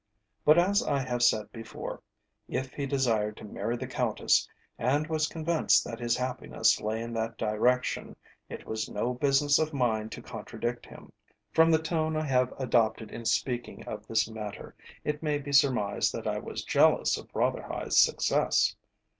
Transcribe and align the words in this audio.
But 0.43 0.57
as 0.57 0.81
I 0.81 0.97
have 0.97 1.21
said 1.21 1.51
before, 1.51 2.01
if 2.49 2.73
he 2.73 2.87
desired 2.87 3.37
to 3.37 3.43
marry 3.45 3.77
the 3.77 3.85
Countess, 3.85 4.49
and 4.79 5.05
was 5.05 5.27
convinced 5.27 5.83
that 5.85 5.99
his 5.99 6.17
happiness 6.17 6.81
lay 6.81 7.03
in 7.03 7.13
that 7.13 7.37
direction, 7.37 8.15
it 8.49 8.65
was 8.65 8.89
no 8.89 9.13
business 9.13 9.59
of 9.59 9.75
mine 9.75 10.09
to 10.09 10.23
contradict 10.23 10.87
him. 10.87 11.11
From 11.51 11.69
the 11.69 11.77
tone 11.77 12.17
I 12.17 12.25
have 12.25 12.51
adopted 12.59 13.11
in 13.11 13.25
speaking 13.25 13.85
of 13.87 14.07
this 14.07 14.27
matter 14.27 14.73
it 15.03 15.21
may 15.21 15.37
be 15.37 15.53
surmised 15.53 16.11
that 16.13 16.25
I 16.25 16.39
was 16.39 16.63
jealous 16.65 17.15
of 17.15 17.29
Rotherhithe's 17.35 17.95
success. 17.99 18.75